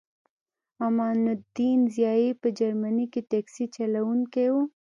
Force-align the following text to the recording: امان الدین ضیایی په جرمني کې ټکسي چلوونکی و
امان 0.85 1.19
الدین 1.33 1.79
ضیایی 1.95 2.29
په 2.41 2.47
جرمني 2.59 3.05
کې 3.13 3.21
ټکسي 3.29 3.65
چلوونکی 3.75 4.47
و 4.51 4.55